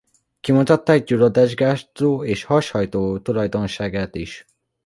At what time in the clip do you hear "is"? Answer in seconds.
4.15-4.45